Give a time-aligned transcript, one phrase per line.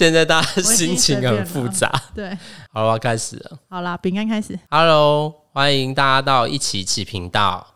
[0.00, 1.92] 现在大家心情很复杂。
[2.14, 2.30] 对，
[2.72, 3.58] 好了，我要开始了。
[3.68, 4.58] 好了，饼干开始。
[4.70, 7.66] Hello，欢迎大家到一起一起频道。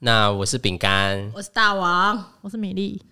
[0.00, 1.32] 那我是饼干。
[1.34, 3.02] 我是大王，我是米粒，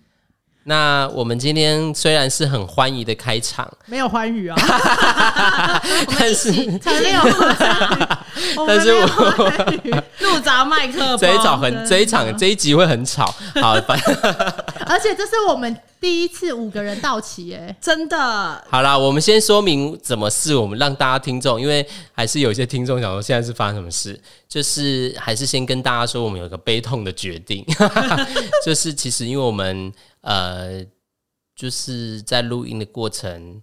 [0.65, 4.55] 那我们今天虽然是很欢愉的开场，没有欢愉啊，
[6.19, 9.89] 但是才没有欢愉，但是我欢愉，
[10.21, 13.33] 录着麦克风，这一场很这一场这一集会很吵。
[13.59, 14.15] 好，反正
[14.91, 18.17] 而且这是我们第一次五个人到齐，哎，真的。
[18.67, 27.63] 好啦，我们先说明怎么事我们让大家听众，因为还是有一些听众想说现在是发生什么事，就是还是先跟大家说我们有个悲痛的决定，
[28.65, 30.83] 就是其实因为我们呃
[31.55, 33.61] 就是在录音的过程。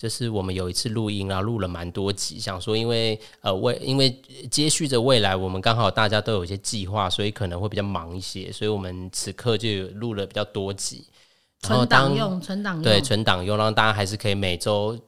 [0.00, 4.10] 就是我们有一次录音，然后录了蛮多集，想说因为呃未因为
[4.50, 11.04] 接续着未来，我们刚好大家都有一些计划，所以可能会比较忙一些，所以我们此刻就录了比较多集。
[11.68, 14.98] 然后存当档用，存档用，对，存档用，让大家还是可以每周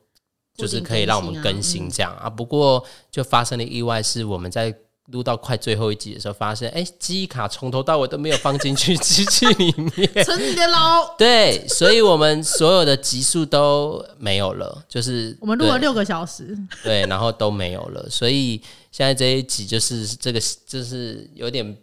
[0.54, 2.28] 就是可以让我们更嗯新这样啊。
[2.28, 4.76] 不过就发生了意外，是我们在
[5.12, 10.24] 录到快最后一集的时候，发现哎，记忆卡从头到尾都没有放进去机器里面。
[10.24, 11.14] 存你的喽。
[11.16, 21.76] 对，所以我们所有的集数都没有了，就是我们录了六个小时，对，然后都没有了，所以现在这一集就是这个，就是有点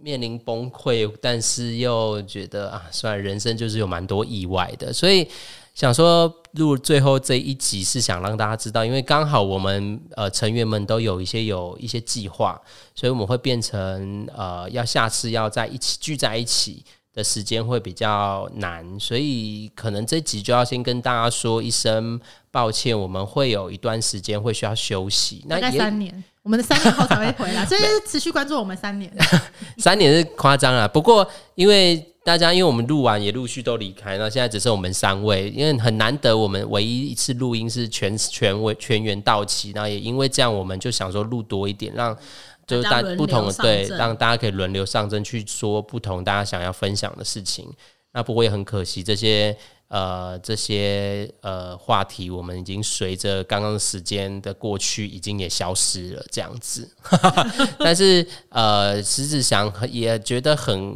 [0.00, 5.28] 面临崩溃，但是又觉得啊，虽然人生就是有蛮多意外的，所以
[5.74, 12.60] 想说录最后这一集是想让大家知道，因为刚好我们呃成员们都有一些有一些计划，
[12.94, 16.84] 所以我们会变成呃要下次要在一起聚在一起。
[17.14, 22.18] 的时间会比较难，所以可能这集就要先跟大家说一声
[22.50, 25.44] 抱歉，我们会有一段时间会需要休息。
[25.46, 29.14] 那大概也三年，我们的三年后才会回来， 所以持续关注我们三年。
[29.76, 42.16] 三年是夸张了，不过因为大家因为我们录完也陆续都离开，那现在只剩我们三位，因为很难得我们唯一一次录音是全全为全员到齐，那也因为这样，我们就想说录多一点，让
[42.64, 47.68] 就是大不同的对，让大家可以轮流上阵去说不同大家想要分享的事情。
[48.12, 49.56] 那不过也很可惜，这些
[49.88, 56.88] 呃这些呃话题，我们已经随着刚刚的时间的过去，已经也消失了这样子。
[57.80, 60.94] 但是呃，实质想也觉得很，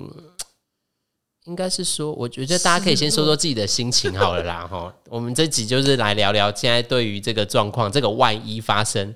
[1.47, 4.67] 应该是说，我觉得大家可以先说说自己的心情好了啦。
[4.67, 9.15] 哈， 我们这集就是来聊聊现在对于这个状况，这个万一发生，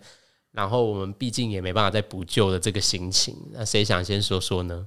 [0.52, 3.36] 然后我们毕竟也没办法再补救的这个心情。
[3.52, 4.86] 那谁想先说说呢？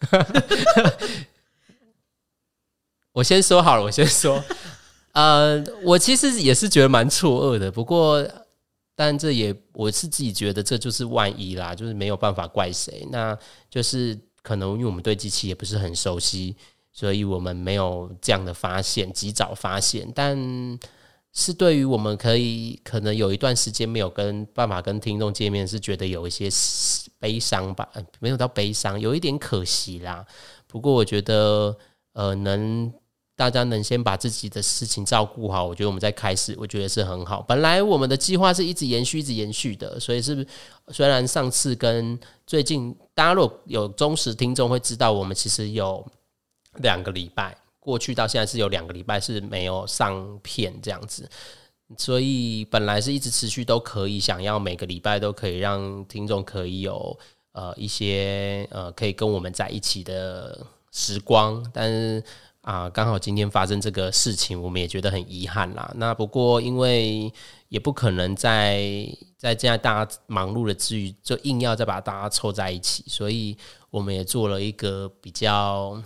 [3.12, 4.42] 我先说好了，我先说。
[5.12, 8.26] 呃，我其实也是觉得蛮错愕的，不过，
[8.96, 13.06] 但这也我是自己觉得这就是万一啦，就是没有办法怪谁。
[13.12, 13.38] 那
[13.70, 16.56] 就是可能因为我们对机器也不是很熟悉，
[16.90, 20.10] 所以我们没有这样的发现，及早发现。
[20.14, 20.78] 但
[21.32, 26.48] 是对于我们可以可能有一段时间没有跟办法跟听众见面，是觉得有一些
[27.18, 27.88] 悲伤吧，
[28.20, 30.26] 没有到悲伤，有一点可惜啦。
[30.66, 31.76] 不过我觉得，
[32.12, 32.92] 呃，能
[33.34, 37.42] 大家能先把自己的事情照顾好，我觉得我们再开始，我觉得是很好。
[37.42, 40.46] 本来我们的计划是一直延续、一直延续的，所以是
[40.88, 46.06] 虽然上次跟最近，大家如果有忠实听众会知道，我们其实有
[46.76, 51.28] 两个礼拜过去到现在是有两个礼拜是没有上片这样子。
[51.98, 57.18] 所以本来是一直持续都可以，想要每个礼拜都可以让听众可以有
[57.52, 62.24] 呃一些呃可以跟我们在一起的时光，但是
[62.62, 65.92] 啊刚好今天发生这个事情，我们也觉得很遗憾啦。
[65.96, 67.32] 那不过因为
[67.68, 69.06] 也不可能在
[69.36, 73.56] 在这样大家忙碌的之余，就硬要再把大家凑在一起，所以
[73.90, 76.02] 我们也做了一个比较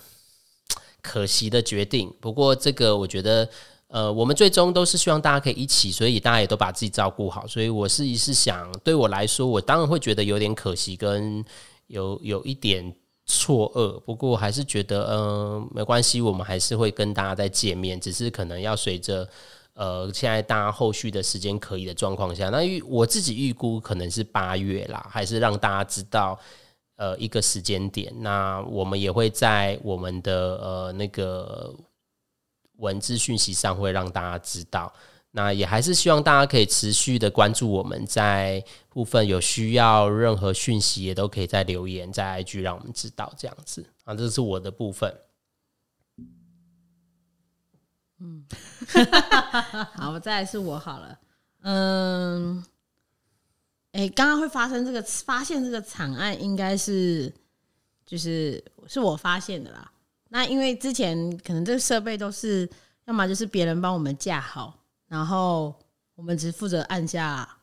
[1.00, 2.12] 可惜的决定。
[2.20, 3.48] 不过这个我觉得。
[3.88, 7.46] 呃，我们最终都是希望大家可以一起，所以大家也都把自己照顾好。
[7.46, 11.42] 所以我是是想，对我来说，我当然会觉得有点可惜，跟
[11.86, 12.92] 有有一点
[13.26, 14.00] 错愕。
[14.00, 19.28] 不过还是觉得，嗯、没关系，我们还是会跟大家再见面，只是可能要随着
[19.74, 26.38] 呃现在大家后续的时间可以的状况下，那预我自己预估可能是八月啦，还是让大家知道。
[26.98, 31.70] 呃，一个时间点，那我们也会在我们的呃那个
[32.78, 34.90] 文字讯息上会让大家知道。
[35.36, 45.14] 那也还是希望大家可以持续的关注我们，在部分有需要任何讯息，也都可以在留言在 IG 让我们知道这样子啊，这是我的部分。
[48.18, 48.46] 嗯
[49.92, 51.18] 好，我再来是我好了。
[51.60, 52.64] 嗯，
[53.92, 57.30] 哎、刚刚会发生这个发现这个惨案，应该是
[58.06, 59.92] 就是是我发现的啦。
[60.30, 62.66] 那因为之前可能这个设备都是
[63.04, 65.74] 要么就是别人帮我们架好，然后
[66.14, 67.58] 我们只负责按下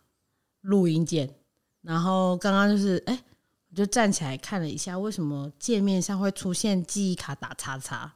[0.61, 1.33] 录音键。
[1.81, 3.23] 然后刚刚就是，哎、
[3.69, 8.13] 我就站起来看了一下，为什么界面上会出现记忆卡打叉叉，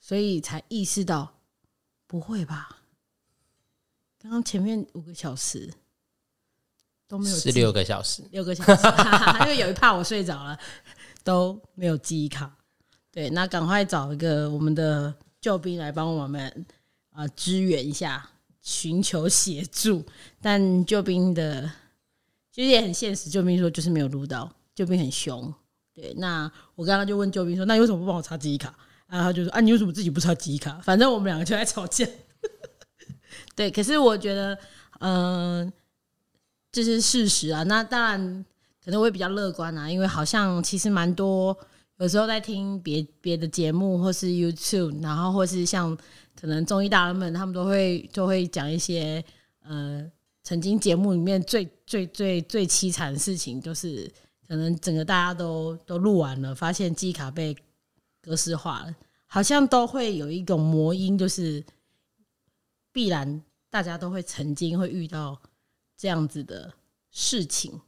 [0.00, 1.34] 所以才意识到，
[2.06, 2.82] 不会吧？
[4.20, 5.72] 刚刚前面五个小时
[7.06, 8.86] 都没有记是六个小时，六个小时，
[9.44, 10.58] 因为有一怕我睡着了，
[11.22, 12.56] 都没有记忆卡。
[13.10, 16.66] 对，那赶快找一个我们的救兵来帮我们
[17.10, 18.28] 啊、呃支援一下，
[18.68, 20.04] 寻求协助。
[20.42, 21.62] 但救兵的
[22.52, 25.52] 其实也很现实，救兵说就是没有录到，救兵很凶。
[25.94, 28.72] 对，那我刚刚就问救兵说：“那你为什么不帮我插记忆卡？”
[29.08, 32.06] 然后他就说：“啊，你为什么自己不插记忆卡？”反正我们两个就在吵架。
[33.56, 34.58] 对，可是我觉得，
[35.00, 35.72] 嗯、
[36.70, 37.62] 这是事实啊。
[37.62, 38.44] 那当然
[38.84, 41.56] 可能会比较乐观啊，因为好像其实蛮多，
[41.96, 45.96] 有时候在听别别的节目或是 YouTube，然后或是像
[46.38, 49.24] 可能综艺大人们，他们都会都会讲一些
[49.64, 50.08] 呃，
[50.44, 54.08] 曾经节目里面最最最最凄惨的事情，就是
[54.46, 57.56] 可能整个大家都都录完了，发现记忆卡被
[58.22, 58.94] 格式化了，
[59.26, 61.64] 好像都会有一种魔音，就是
[62.92, 65.40] 必然大家都会曾经会遇到
[65.96, 66.72] 这样子的
[67.10, 67.80] 事情。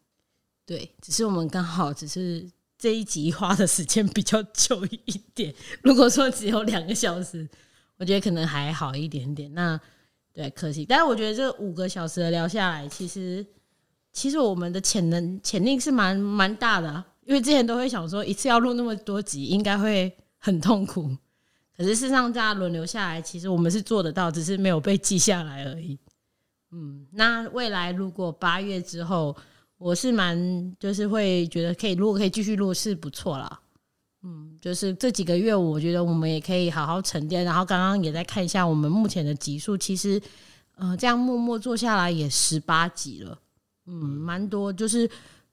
[0.67, 5.55] 对，只是我们刚好只是这一集花的时间比较久一点。
[5.83, 7.49] 如果说只有两个小时，
[8.01, 9.53] 我觉得可能还好一点点。
[9.53, 9.79] 那
[10.33, 10.87] 对，可惜。
[10.87, 13.47] 但是我觉得这五个小时的聊下来，其实
[14.11, 21.15] 其实我们的潜能潜力是蛮蛮大的、因为之前都会想说一次要录那么多集，应该会很痛苦。
[21.77, 25.99] 可是事实上，大家轮流下来，其实我们是做得到，只是没有被记下来而已。
[26.71, 29.37] 嗯，那未来如果八月之后，
[29.77, 33.61] 我是蛮就是会觉得可以，如果可以继续录是不错啦。
[34.23, 37.45] 嗯，就是这几个月，我觉得我们也可以好好沉淀。
[37.45, 40.21] 然后刚刚也在看一下我们目前的集数，其实
[40.77, 43.39] 呃，这样默默做下来也十八集了，
[43.87, 44.73] 嗯，蛮多。
[44.73, 45.09] 就是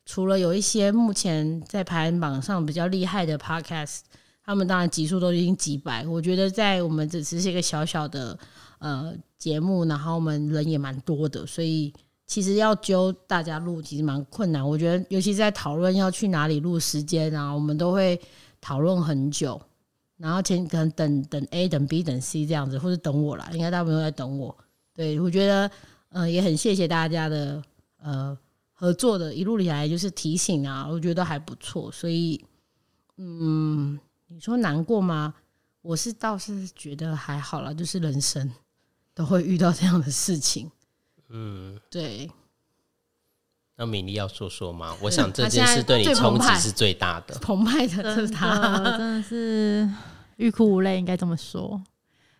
[0.06, 4.00] 除了有一些目前在排行榜上比较厉害的 podcast，
[4.44, 6.06] 他们当然集数都已经几百。
[6.06, 8.38] 我觉得在我们只是一个小小的
[8.80, 11.94] 呃节目，然后我们人也蛮多的，所以
[12.26, 14.68] 其实要揪大家录其实蛮困难。
[14.68, 18.20] 我觉得尤其在讨论要去哪里录时间啊，我们都会
[18.62, 19.62] 讨论很久。
[20.18, 24.58] 然后前可能等等 A 等 B 等 C 这样子，或者等我啦，应该大部分都在等我。
[24.92, 25.72] 对我觉得，
[26.10, 27.64] 呃，也很谢谢大家的
[28.02, 28.36] 呃
[28.74, 31.92] 合作的一路以来就是提醒啊，我觉得还不错。
[31.92, 32.44] 所以，
[33.18, 35.36] 嗯，你说难过吗？
[35.84, 38.52] 我是倒是觉得还好啦，就是人生
[39.14, 40.72] 都会遇到这样的事情。
[41.30, 42.28] 嗯，对，
[43.78, 44.96] 那米莉要说说吗？
[45.02, 47.38] 我想这件事对你冲击是最大的。
[47.40, 49.88] 澎湃的是真他，的真的是
[50.38, 51.80] 欲哭无泪，应该这么说，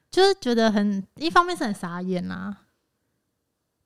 [0.10, 2.58] 就是觉得很一方面是很傻眼啊、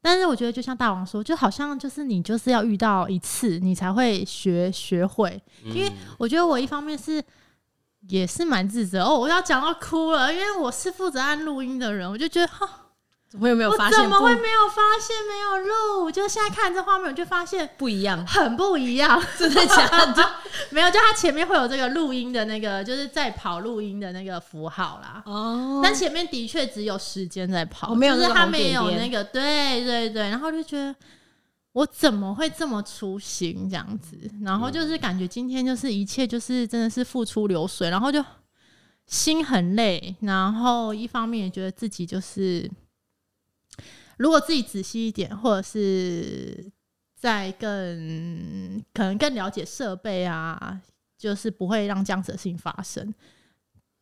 [0.01, 5.41] 但是我觉得就像大王说，就好像就是你就是要遇到一次，你才会学学会。
[5.63, 7.21] 因为嗯我觉得我一方面是
[8.07, 12.67] 也是蛮自责哦，我要讲到哭了，因为我是负责按录音的人，我就觉得哈，
[13.31, 16.11] 怎么有没有我发现不怎么会没有发现没有录？
[16.11, 18.27] 就现在看这画面，我就发现不一样？
[18.27, 20.29] 很不一样， 真的假的？
[20.69, 25.23] 没有，就它前面会有这个录音的那个，就是在跑录音的那个符号啦。
[25.25, 30.93] 哦但前面的确只有时间在跑，哦没有就是它那个红点点没有那个，对对对，然后就觉得
[31.71, 34.17] 我怎么会这么粗心这样子？
[34.43, 38.21] 然后就是感觉今天就是一切就是真的是付出流水，然后就
[39.07, 42.69] 心很累，然后一方面也觉得自己就是
[44.21, 46.71] 如果自己仔细一点，或者是
[47.15, 50.79] 再更可能更了解设备啊，
[51.17, 53.11] 就是不会让这样子的事情发生。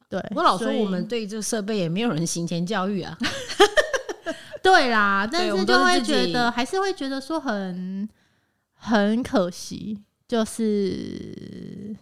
[0.09, 3.17] 对，我老说我们对这个设备也没有人行前教育啊。
[4.61, 8.09] 对啦，但是就会觉得还是会觉得说很
[8.73, 11.95] 很可惜，就是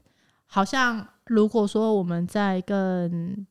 [0.47, 3.45] 好像如果说我们在更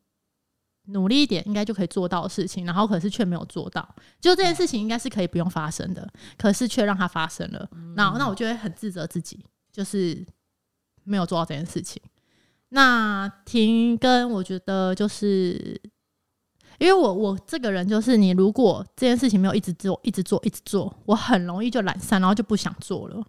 [0.87, 3.89] 努力一点，应该就可以做到的事情，然后可是却没有做到，
[4.21, 10.25] 就这件事情应该是可以不用发生的，可是却让它发生了，那那我就会很自责自己，就是
[11.05, 12.01] 没有做到这件事情。
[12.71, 15.81] 那停更，我觉得就是
[16.79, 23.25] 因为我我这个人就是，你如果这件事情没有一直做、一直做、一直做，我很容易就懒散，然后就不想做了。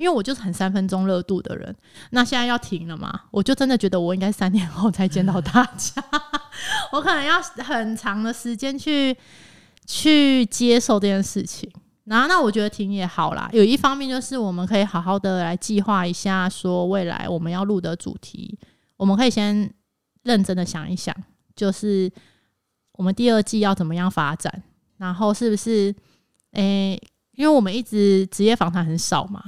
[0.00, 1.76] 因为我就是很三分钟热度的人。
[2.12, 6.02] 那现在要停了嘛，我就真的觉得我应该三年后才见到大家，
[6.92, 9.14] 我可能要很长的时间去
[9.86, 11.70] 去接受这件事情。
[12.04, 13.50] 然后，那我觉得停也好啦。
[13.52, 18.58] 有一方面就是我们可以好好的来计划一下，说未来我们要录的主题，
[18.96, 19.70] 我们可以先
[20.22, 21.14] 认真的想一想，
[21.54, 22.10] 就是
[22.92, 24.62] 我们第二季要怎么样发展，
[24.96, 25.94] 然后是不是
[26.52, 27.00] 诶、
[27.32, 29.40] 因为我们一直职业访谈很少嘛，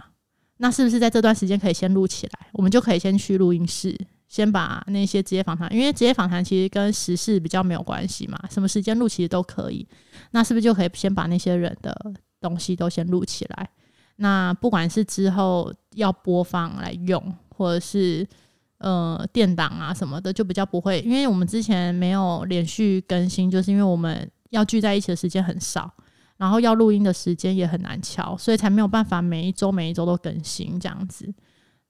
[0.62, 2.46] 那是不是在这段时间可以先录起来？
[2.52, 9.84] 我们就可以先去录音室，先把那些职业访谈，因为职业访谈其实跟时事比较没有关系嘛，什么时间录其实都可以。
[10.30, 11.92] 那是不是就可以先把那些人的
[12.40, 13.68] 东西都先录起来？
[14.16, 18.24] 那不管是之后要播放来用，或者是
[18.78, 25.92] 呃电档啊什么的，就比较不会，因为我们之前没有连续更新，就是因为我们要聚在一起的时间很少，
[26.42, 31.32] 然后要录音的时间也很难敲，所以才没有办法每一周每一周都更新这样子。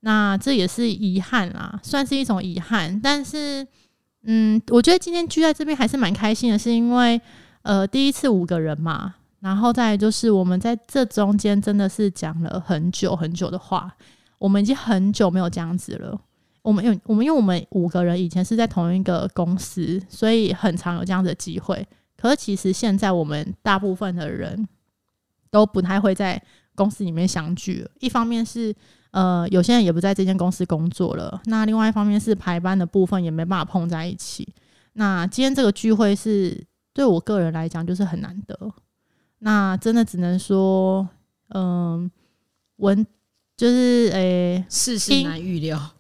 [0.01, 3.01] 那这也是遗憾啦，算是一种遗憾。
[3.01, 3.67] 但是，
[4.25, 7.19] 嗯，我觉得今天聚在这边还是蛮开心的，是因为
[7.63, 13.91] 呃第一次五个人嘛，然后再就是我们在这中间真的是讲了很久很久的话，
[14.37, 16.21] 我们已经很久没有这样子了。
[16.61, 21.89] 我们因我们因为我们五个人以前是在同一个公司，所以很常有这样子的机会。
[22.23, 24.69] 可是其实现在我们大部分的人
[25.51, 26.41] 都不太会在
[26.77, 27.85] 公司里面相聚。
[27.99, 28.73] 一方面是
[29.11, 34.47] 呃有些人也不在这间公司工作了，那另外一方面是排班的部分也没办法碰在一起。
[34.93, 38.73] 那今天这个聚会是对我个人来讲就是很难得。
[39.41, 41.09] 那真的只能说，
[41.49, 42.09] 嗯、
[42.77, 43.05] 文
[43.57, 45.91] 就是诶、世事难预料。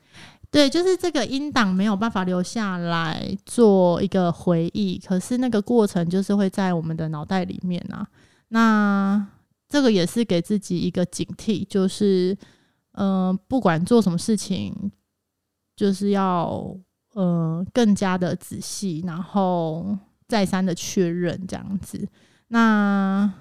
[0.52, 8.06] 对，就是这个音档没有办法留下来做一个回忆，可是那个过程就是会在我们的脑袋里面啊。
[8.48, 9.26] 那
[9.66, 12.36] 这个也是给自己一个警惕，就是
[12.92, 14.92] 嗯、不管做什么事情，
[15.74, 16.76] 就是要
[17.14, 19.96] 呃更加的仔细，然后
[20.28, 22.06] 再三的确认这样子。
[22.48, 23.32] 那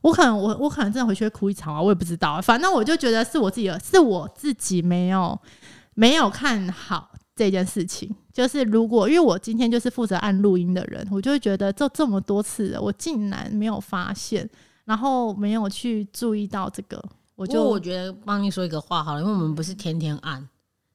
[0.00, 2.40] 我可能我我可能真的回去会哭一场啊，我也不知道。
[2.40, 5.40] 反正我就觉得是我自己的，是我自己没有
[5.98, 8.14] 没有看好这件事情。
[8.32, 14.48] 就是如果因为我今天就是负责按录音的人，我就会觉得这这么多次了，我竟然没有发现，
[14.84, 17.02] 然后没有去注意到这个，
[17.34, 20.48] 我就我觉得帮你说一个话好了，因为我们不是天天按，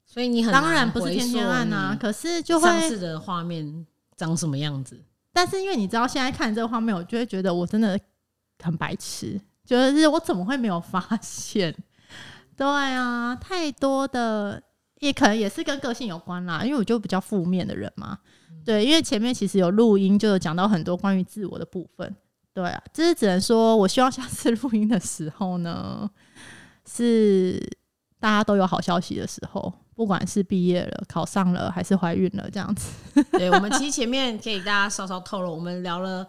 [0.05, 4.98] 所以你很当然不是天天按啊，可是就会上次的画面长什么样子。
[5.33, 8.00] 但是因为你知道现在看这个画面，我就会觉得我真的
[8.63, 11.75] 很白痴，就是我怎么会没有发现？
[12.55, 14.63] 对啊，太多的
[15.03, 18.17] 也可能也是跟个性有关啦，因为我就比较负面的人嘛。
[18.65, 22.15] 对，因为前面其实有录音，就有讲到很多关于自我的部分。
[22.53, 26.10] 对啊，这是只能说，我希望下次录音的时候呢，
[26.86, 27.60] 是
[28.19, 32.93] 大家都有好消息的时候，不管是毕业了、考上了，还是怀孕了，这样子。
[33.33, 36.25] 对，我们其实前面可以大家稍稍透露，我们聊了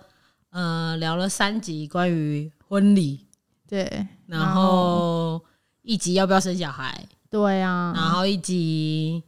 [0.51, 3.27] 呃聊了三集关于婚礼，
[3.69, 5.41] 对，然后
[5.83, 9.21] 一集要不要生小孩，对啊，然后一集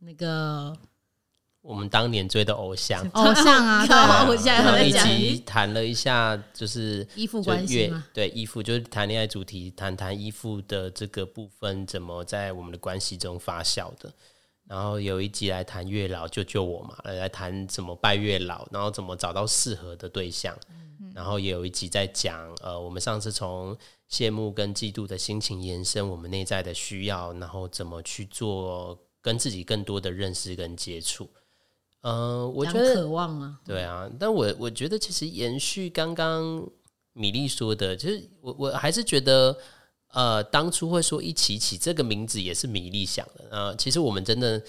[0.00, 0.76] 那个
[1.60, 14.12] 我们当年追的偶像， 偶像啊， 对靠啊，我现在然后一还在讲集谈了一下，就是依附就关系对依附，就是谈恋爱主题，谈谈依附的这个部分怎么在我们的关系中发酵的。
[14.66, 20.52] 然后有一集来谈月老救救我嘛，来谈怎么拜月老，然后怎么找到适合的对象。
[21.14, 23.76] 然后也有一集在讲，呃，我们上次从
[24.12, 31.30] 羡慕跟嫉妒的心情延伸我们内在的需要，然后怎么去做跟自己更多的认识跟接触。
[32.02, 36.68] 呃，我觉得渴望啊，对啊，但我我觉得其实延续刚刚
[37.14, 39.56] 米粒说的，其实我我还是觉得，
[40.08, 43.46] 呃，当初会说一起起这个名字也是米粒想的。
[43.50, 44.62] 呃，其实我们真的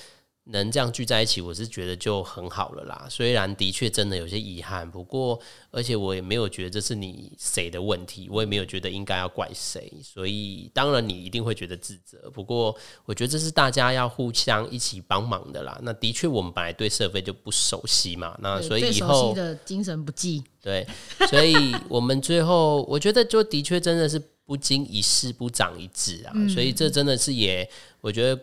[0.45, 3.07] 能这样聚在一起，我是觉得就很好了啦。
[3.09, 5.39] 虽然的确真的有些遗憾，不过
[5.71, 9.89] 而且我也没有觉得这是你谁的问题，我也没有觉得应该要怪谁。
[10.03, 15.79] 所以当然你一定会觉得自责，不过我觉得这是大家要互相一起帮忙的啦。
[15.81, 20.85] 那的确我们本来对社会就不熟悉嘛，那所以熟以后悉的精神不济，对，
[21.29, 27.69] 所以我们最后我觉得就的确真的是不经一事不长一智啊，所以这真的是也
[28.01, 28.41] 我觉得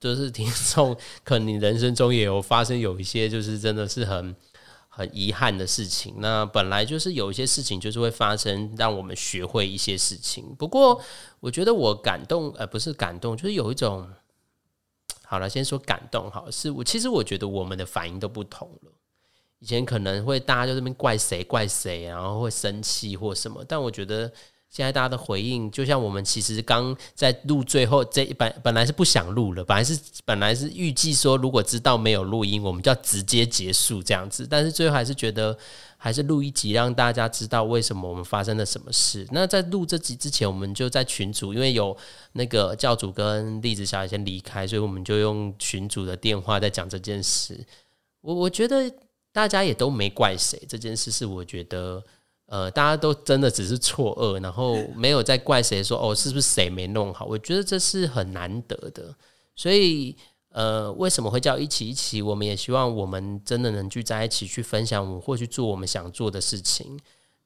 [0.00, 4.34] 就是听众 可能你人生中也有发生有一些就是真的是很
[4.88, 6.14] 很遗憾的事情。
[6.18, 10.54] 那本来就是有一些事情就是会发生，让我们学会一些事情。
[10.58, 11.00] 不过
[11.40, 14.08] 我觉得我感动，呃，不是感动，就是有一种。
[15.28, 18.92] 好了，先说感动好，是我其实我觉得我们的反应都不同了。
[19.58, 24.32] 以前可能会大家就这边怪谁怪谁，然后会生气或什么，但我觉得
[24.68, 35.56] 现在大家的回应，就像我们其实刚在录最后这一本本来是不想录了，本来是本来是预计说如果知道没有录音，我们就要直接结束这样子，但是最后还是觉得
[35.96, 39.26] 还是录一集让大家知道为什么我们发生了什么事。
[39.30, 41.96] 那在录这集之前，我们就在群组，因为有
[42.32, 47.58] 那个教主跟栗子小姐先离开，所以我们就用群组的电话在讲这件事。
[48.20, 48.92] 我我觉得
[49.32, 52.04] 大家也都没怪谁，这件事是我觉得。
[52.46, 57.26] 呃，大家都真的只是错愕，然后没有在怪谁说哦，是不是谁没弄好？
[57.26, 59.12] 我觉得这是很难得的，
[59.56, 60.16] 所以
[60.50, 62.22] 呃，为什么会叫一起一起？
[62.22, 66.96] 我们也希望我们真的能聚在一起去分享，我们或去做我们想做的事情。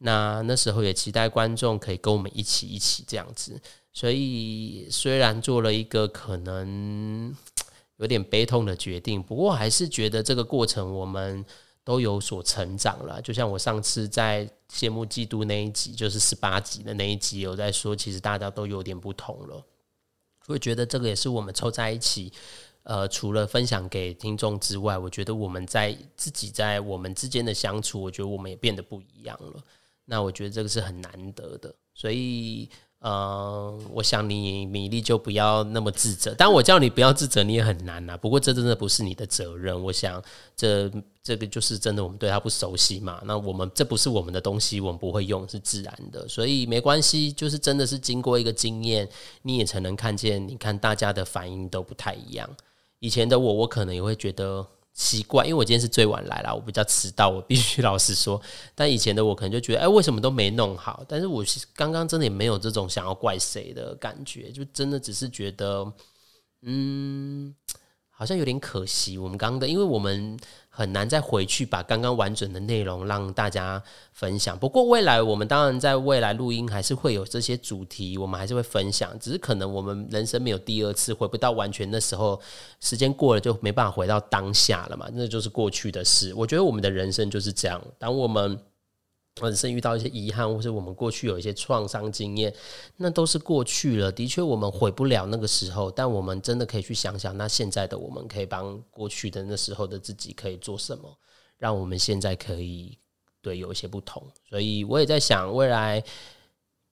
[0.03, 3.59] 那那时候也期待观众可以跟我们一起一起这样子。
[3.95, 7.35] 所以虽然做了一个可能
[7.97, 11.43] 有点悲痛的决定，不过还是觉得这个过程我们。
[11.91, 19.61] 都有所成长了，就像我上次在羡慕嫉妒那一集，就是十八集的那一集，有在说，其实大家都有点不同了。
[20.47, 22.33] 我觉得这个也是我们凑在一起，
[22.85, 29.61] 呃，除了分享给听众之外，我觉得我们在自己在我们之间的相处，我觉得我们也变得不一样了。
[30.05, 32.71] 那我觉得这个是很难得的，所以。
[33.01, 38.15] 呃，我想你米粒就不要那么自责，但我叫你不要自责，你也很难呐。
[38.17, 40.23] 不过这真的不是你的责任，我想
[40.55, 40.91] 这
[41.23, 43.21] 这个就是真的，我们对他不熟悉嘛。
[43.25, 47.33] 那我们这不是我们的东西，我们不会用，是自然的，所以没关系。
[47.33, 49.09] 就是真的是经过一个经验，
[49.43, 52.49] 你也才能看见，你看大家的反应都不太一样。
[52.99, 54.67] 以前的我，我可能也会觉得。
[54.95, 58.41] 奇怪，因为我今天是最晚来了，我比较迟到，我必须 老实说。
[58.75, 61.05] 但以前的我可能就觉得，哎，为什么都没弄好？
[61.09, 61.45] 但是我
[61.75, 65.93] 刚刚真的也没有这种想要怪谁的感觉，就真的只是觉得，
[66.63, 67.55] 嗯。
[68.21, 74.59] 好像有点可惜，我们刚刚的，因为我们很难再回去把刚刚完整的内容让大家分享。
[74.59, 79.19] 不过未来我们当然在未来录音还是会有这些主题，我们还是会分享。
[79.19, 82.39] 只是可能我们人生没有第二次，回不到完全那时候，
[82.79, 86.35] 时间过了就没办法回到当下了嘛，那就是过去的事。
[86.35, 88.61] 我觉得我们的人生就是这样，当我们。
[89.35, 92.55] 本身遇到一些遗憾，或是我们过去有一些创伤经验，
[92.97, 94.11] 那都是过去了。
[94.11, 101.19] 的确，我们回不了那个时候，但我们真的可以去想想，那现在的我们可以帮过去的那时候的自己可以做什么，
[101.59, 102.99] 让我们现在可以
[103.41, 104.27] 对有一些不同。
[104.49, 106.03] 所以我也在想，未来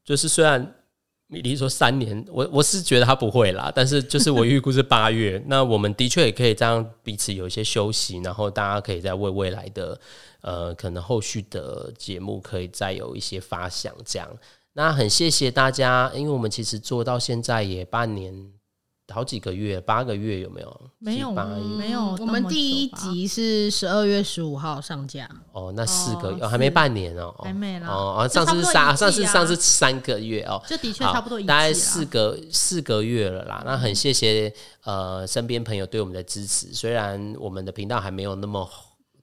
[0.04, 0.74] 就是虽然。
[1.28, 10.00] 米莉说三年，我我是觉得他不会啦， 但是就是我预估是八月， 那我们的确也可以这样彼此有一些休息，然后大家可以再为未来的
[10.40, 14.28] 呃可能后续的节目可以再有一些发想，这样。
[14.72, 18.52] 那很谢谢大家，因为我们其实做到现在也半年。
[19.10, 20.80] 好几个月，八个月有没有？
[20.98, 22.14] 没有，没有。
[22.20, 25.28] 我们第一集是十二月十五号上架。
[25.52, 27.88] 哦，那四个月还没半年哦，还没啦。
[27.88, 33.62] 哦哦，上次三，上次上次三个月哦，这的确差不多，大概四个四个月了啦。
[33.64, 34.52] 那很谢谢
[34.84, 38.68] 呃身边朋友对我们的支持，虽然我们的频道还没有那么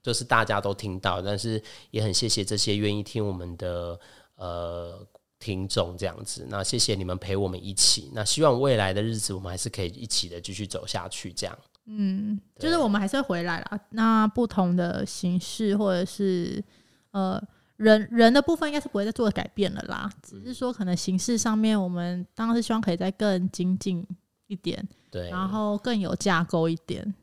[0.02, 4.00] 就是大家都听到，但是也很谢谢这些愿意听我们的
[4.38, 5.06] 呃。
[5.46, 8.10] 听众这样子，那谢谢你们陪我们一起。
[8.16, 11.32] 那希望未来的日子，我们还是可以一起的继续走下去。
[11.32, 11.56] 这样，
[11.86, 13.80] 嗯，就是我们还是会回来啦。
[13.92, 16.64] 那不同的形式，或者是
[17.12, 17.40] 呃
[17.78, 20.10] 人人的部分，应该是不会再做改变了啦。
[20.24, 24.04] 只是说，可能形式上面，我们当然是希望可以再更精进
[24.48, 27.14] 一点，对，然后更有架构一点。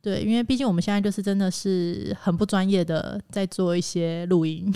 [0.00, 4.72] 对，因为毕竟我们现在就是真的是很不专业的在做一些录音。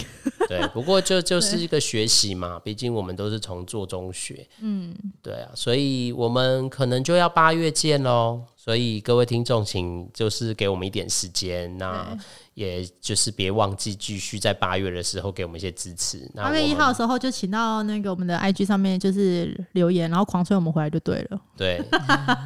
[0.58, 4.46] 对，不过就 就是一个学习嘛，毕竟我们都是从做中学。
[4.60, 8.42] 嗯，对啊，所以我们可能就要八月见喽。
[8.56, 12.16] 所以各位听众，请就是给我们一点时间，那
[12.54, 16.30] 也就是别忘记继续在八月的时候给我们一些支持。
[16.36, 21.40] 八月一号的时候就请到那个我们的 IG 上面就是留言，然后狂催我们回来就对了。
[21.56, 21.82] 对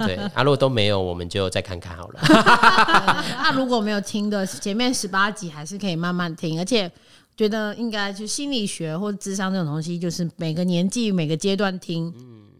[0.07, 2.21] 对，啊，如果都没有，我们就再看看好了。
[3.37, 6.90] 那如果没有听的前面十八集，还是可以慢慢听，而且
[7.37, 12.12] 觉得应该就心理学或智商这种东西，就是每个年纪每个阶段听。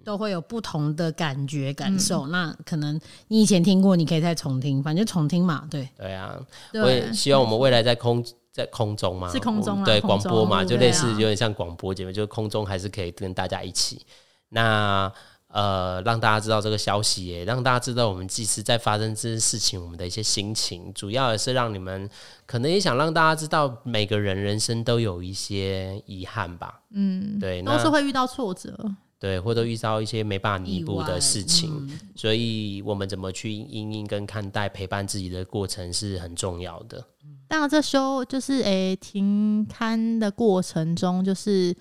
[0.07, 5.89] 都会有不同的感觉感受，那可能你以前听过，你可以再重听，反正重听嘛，对。
[5.99, 6.39] 对啊，
[6.75, 14.07] 我也希望我们未来在空在空中嘛，是空中对广播嘛，就类似有点像广播节目，就是空中还是可以跟大家一起。
[14.51, 15.13] 那
[15.57, 22.07] 呃，让大家知道这个消息，也让大家知道我们祭司在发生这件事情，我们的一些心情，主要也是让你们
[22.45, 26.83] 可能也想让大家知道，每个人人生都有一些遗憾吧。
[26.91, 28.79] 嗯，对，都是会遇到挫折。
[29.19, 37.03] 对，或者遇到一些没办法弥补的事情，所以我们怎么去应应跟看待陪伴自己的过程是很重要的。
[37.49, 41.75] 当然，这修就是诶停刊的过程中，就是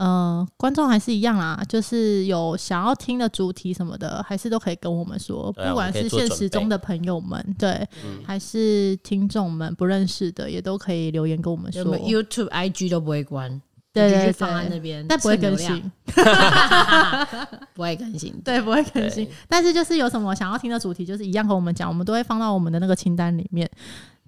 [0.00, 7.86] 呃观众还是一样啦，就是有想要听的主题什么的，还是都可以跟我们说，不管是现实中的朋友们，对，
[8.24, 13.60] 还是听众们不认识的，也都可以留言跟我们说，YouTube、IG 都不会关。
[13.92, 15.90] 对对放在那边，但不会更新，
[17.74, 19.28] 不会更新，对，不会更新。
[19.48, 23.68] 但是就是有什么想要听的主题，就是一样和我们讲，我们都会放到我们的那个清单里面。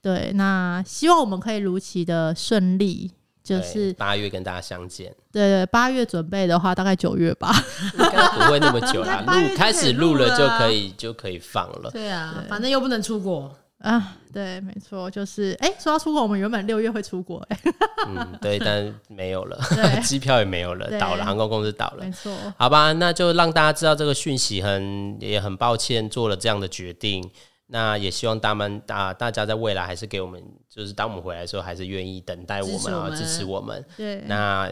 [0.02, 7.52] 对，那希望我们可以如期的顺利，就是八月跟大家相见，对对，八月准备的话，大概九月吧。
[7.94, 9.22] 应该不会那么久啦。
[9.26, 11.90] 录开始录了就可以就可以放了。
[11.90, 17.58] 对啊，反正又不能出国，啊，对，没错，就是哎，说到出国，我们原本六月会出国，哎，
[18.06, 19.58] 嗯，对，但没有了，
[20.04, 22.12] 机票也没有了，倒了，航空公司倒了没。
[22.12, 27.28] 错，好吧，那就让大家知道这个讯息很，也很抱歉做了这样的决定。
[27.72, 33.82] 那也希望大们大大家在未来还是给我们，就是当我们回来的时候，还是愿意等待我们啊，支持我们。
[33.96, 34.70] 对，那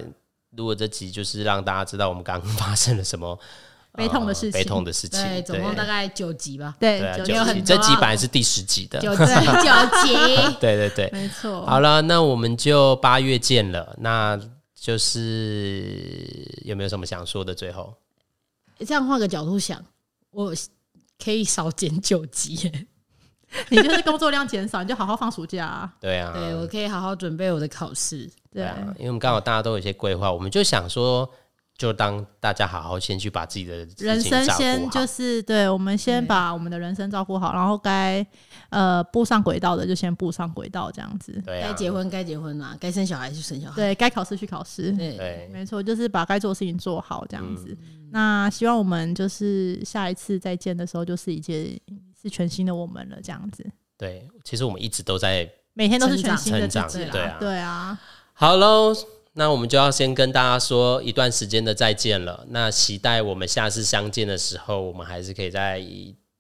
[0.51, 3.39] 如果这集就是让大家知道我们刚刚发生了什么
[3.95, 4.51] 悲痛的事情。
[4.51, 9.73] 呃悲痛的事情，对，总共大概九集吧，对九九集，这集啊本来是第十集的，九集九
[10.05, 10.15] 集，
[10.61, 11.09] 对对对。
[11.11, 13.97] 没错，好了，那我们就八月见了。
[13.99, 14.39] 那
[14.75, 17.55] 就是有没有什么想说的？
[17.55, 17.95] 最后，
[18.79, 19.83] 这样换个角度想，
[20.33, 20.55] 我
[21.23, 22.87] 可以少剪九集耶，
[23.69, 25.93] 你就是工作量减少，你就好好放暑假啊。
[26.01, 28.19] 对啊，对我可以好好准备我的考试。
[28.53, 31.29] 对对啊，因为我们刚好大家都有一些规划，我们就想说，
[31.77, 38.25] 就当大家好好先去把自己的人生先就是对，我们先把我们的人生照顾好，然后该
[38.69, 41.41] 呃步上轨道的就先步上轨道，这样子。
[41.45, 43.77] 对啊，该结婚该结婚啦，该生小孩就生小孩。
[43.77, 47.77] 对该考试去考试，对对没错，就是把该做的事情做好，这样子。
[47.81, 51.79] 嗯那希望我们就是下一次再见的时候，就是一件
[52.21, 53.65] 是全新的我们了，这样子。
[53.97, 58.01] 对，其实我们一直都在每天都是成长全新的成长自己对啊对啊，
[58.33, 58.95] 好喽。
[59.33, 62.45] 那我们就要先跟大家说一段时间的再见了。
[62.49, 65.81] 那期待我们下次相见的时候，我们还是可以在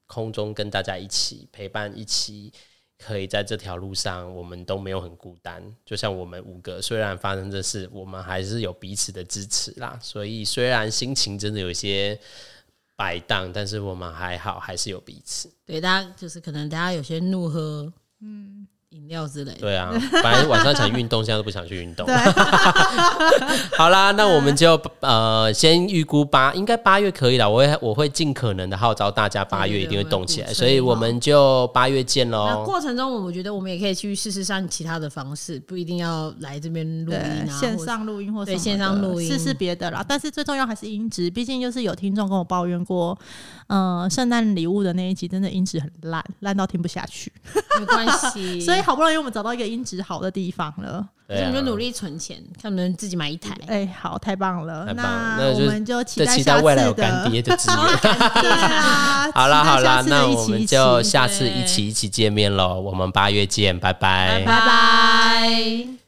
[0.08, 2.52] 空中跟大家一起陪伴，一起
[2.98, 5.62] 可以在这条路上，我们都没有很孤单。
[5.86, 9.96] 就像我们五个，虽然发生这事，我们还是有彼此的支持啦。
[10.02, 12.18] 所以虽然心情真的有一些
[13.00, 15.50] 摆荡，但是我们还好，还是有彼此。
[15.64, 19.60] 对，大家就是可能大家有些怒喝，嗯，饮料之类的。
[19.60, 22.06] 对啊，反正晚上想运动，现在都不想去运动。
[23.78, 27.48] 好啦，那我们就呃先预估八，应该八月可以了。
[27.48, 32.64] 我会我会尽可能的号召大家八月一定会动起来，所以我们就八月见那喽。
[32.64, 40.04] 过程中，我觉得我们也可以去试试上其他的方式，不一定要来这边录音对，啊，线上录音或对线上录音试试别的啦。
[40.06, 43.16] 但是最重要还是音质，毕竟就是有听众跟我抱怨过，
[43.68, 47.32] 呃，圣诞礼物的那一集真的音质很烂，烂到听不下去。
[47.78, 48.60] 没关系。
[48.60, 51.06] 所以好不容易我们找到一个音质好的地方了。
[51.28, 53.56] 我们就努力存钱，看能不能自己买一台。
[53.68, 54.84] 哎、好，太棒了！
[54.84, 57.30] 太棒了那我们就期待期待下次待未来有干。
[57.30, 57.98] 爹的资源。
[58.42, 62.80] 对啊，好啦好啦那我们就下次一起一起见面喽。
[62.80, 65.99] 我们八月见，拜拜拜拜。